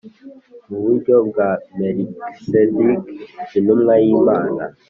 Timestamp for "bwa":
1.27-1.49